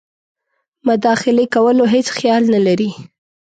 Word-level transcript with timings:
مداخلې 0.87 1.45
کولو 1.55 1.83
هیڅ 1.93 2.07
خیال 2.17 2.43
نه 2.53 2.59
لري. 2.67 2.89